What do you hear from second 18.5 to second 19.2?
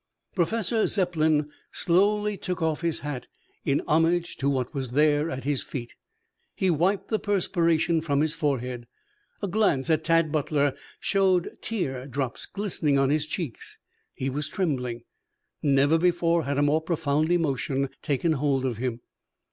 of him.